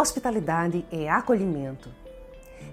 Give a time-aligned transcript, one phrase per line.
[0.00, 1.90] Hospitalidade é acolhimento.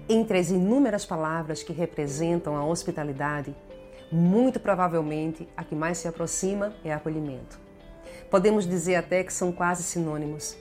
[0.08, 3.52] Entre as inúmeras palavras que representam a hospitalidade,
[4.12, 7.58] muito provavelmente a que mais se aproxima é acolhimento.
[8.30, 10.56] Podemos dizer até que são quase sinônimos.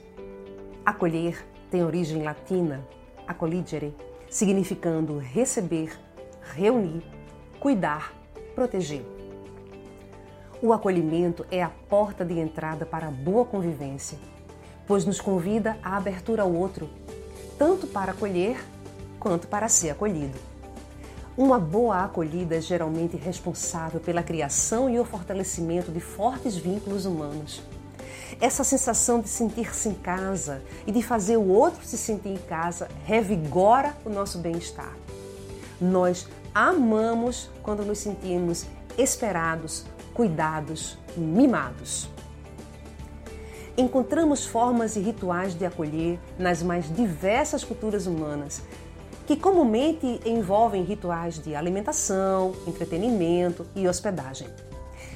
[0.83, 2.83] Acolher tem origem latina,
[3.27, 3.95] acolligere,
[4.27, 5.95] significando receber,
[6.55, 7.03] reunir,
[7.59, 8.11] cuidar,
[8.55, 9.05] proteger.
[10.63, 14.17] O acolhimento é a porta de entrada para a boa convivência
[14.87, 16.89] pois nos convida à abertura ao outro,
[17.57, 18.63] tanto para acolher
[19.19, 20.37] quanto para ser acolhido.
[21.37, 27.61] Uma boa acolhida é geralmente responsável pela criação e o fortalecimento de fortes vínculos humanos.
[28.39, 32.87] Essa sensação de sentir-se em casa e de fazer o outro se sentir em casa
[33.05, 34.93] revigora o nosso bem-estar.
[35.79, 38.65] Nós amamos quando nos sentimos
[38.97, 42.14] esperados, cuidados, mimados.
[43.77, 48.61] Encontramos formas e rituais de acolher nas mais diversas culturas humanas,
[49.27, 54.47] que comumente envolvem rituais de alimentação, entretenimento e hospedagem.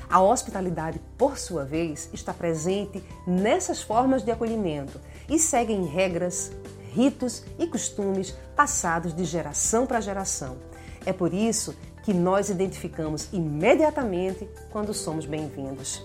[0.09, 6.51] A hospitalidade, por sua vez, está presente nessas formas de acolhimento e seguem regras,
[6.91, 10.57] ritos e costumes passados de geração para geração.
[11.05, 16.03] É por isso que nós identificamos imediatamente quando somos bem-vindos.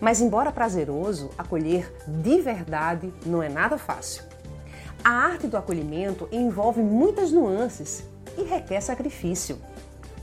[0.00, 4.24] Mas, embora prazeroso, acolher de verdade não é nada fácil.
[5.02, 8.04] A arte do acolhimento envolve muitas nuances
[8.36, 9.58] e requer sacrifício,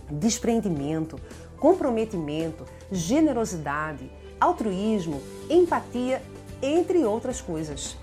[0.09, 1.19] desprendimento,
[1.57, 6.21] comprometimento, generosidade, altruísmo, empatia,
[6.61, 7.97] entre outras coisas.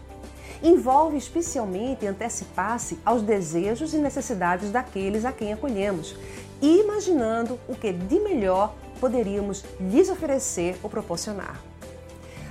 [0.63, 6.17] Envolve especialmente antecipar-se aos desejos e necessidades daqueles a quem acolhemos,
[6.61, 11.61] imaginando o que de melhor poderíamos lhes oferecer ou proporcionar.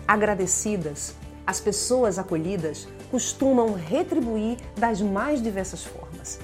[0.08, 1.14] Agradecidas,
[1.45, 6.39] as pessoas acolhidas costumam retribuir das mais diversas formas.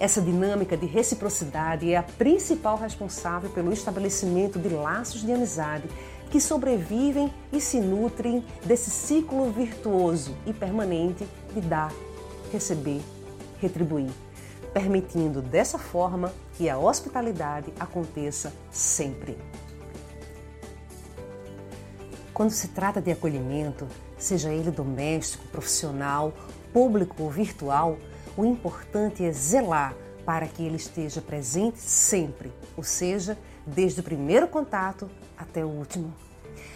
[0.00, 5.88] Essa dinâmica de reciprocidade é a principal responsável pelo estabelecimento de laços de amizade
[6.30, 11.92] que sobrevivem e se nutrem desse ciclo virtuoso e permanente de dar,
[12.52, 13.00] receber,
[13.60, 14.10] retribuir
[14.64, 19.36] permitindo dessa forma que a hospitalidade aconteça sempre.
[22.32, 23.86] Quando se trata de acolhimento,
[24.18, 26.32] seja ele doméstico, profissional,
[26.72, 27.96] público ou virtual,
[28.36, 34.48] o importante é zelar para que ele esteja presente sempre, ou seja, desde o primeiro
[34.48, 36.12] contato até o último.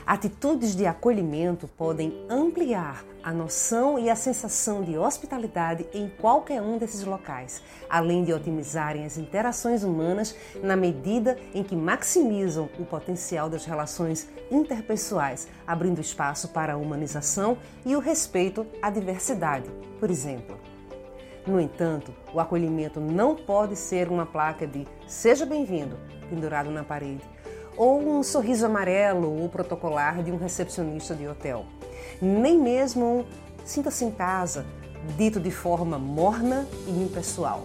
[0.06, 6.78] Atitudes de acolhimento podem ampliar a noção e a sensação de hospitalidade em qualquer um
[6.78, 13.50] desses locais, além de otimizarem as interações humanas na medida em que maximizam o potencial
[13.50, 19.68] das relações interpessoais, abrindo espaço para a humanização e o respeito à diversidade,
[20.00, 20.58] por exemplo.
[21.46, 27.22] No entanto, o acolhimento não pode ser uma placa de seja bem-vindo pendurado na parede
[27.78, 31.64] ou um sorriso amarelo ou protocolar de um recepcionista de hotel.
[32.20, 33.24] Nem mesmo um
[33.64, 34.66] sinta-se em casa,
[35.16, 37.64] dito de forma morna e impessoal.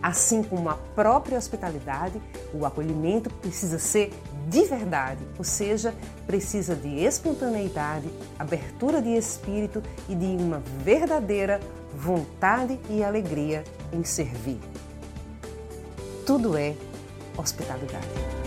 [0.00, 2.20] Assim como a própria hospitalidade,
[2.54, 4.12] o acolhimento precisa ser
[4.48, 5.92] de verdade, ou seja,
[6.26, 8.08] precisa de espontaneidade,
[8.38, 11.60] abertura de espírito e de uma verdadeira
[11.92, 14.60] vontade e alegria em servir.
[16.24, 16.76] Tudo é
[17.36, 18.37] hospitalidade.